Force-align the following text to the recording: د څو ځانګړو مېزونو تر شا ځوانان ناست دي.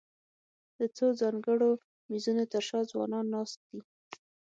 د 0.77 0.79
څو 0.95 1.07
ځانګړو 1.21 1.71
مېزونو 2.09 2.43
تر 2.51 2.63
شا 2.69 2.79
ځوانان 2.91 3.25
ناست 3.33 3.59
دي. 3.69 3.79